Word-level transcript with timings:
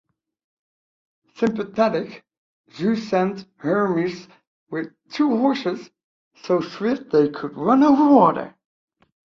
Sympathetic, 1.35 2.23
Zeus 2.73 3.07
sent 3.07 3.45
Hermes 3.57 4.27
with 4.71 4.95
two 5.11 5.29
horses 5.37 5.91
so 6.41 6.59
swift 6.59 7.11
they 7.11 7.29
could 7.29 7.55
run 7.55 7.83
over 7.83 8.07
water. 8.11 8.55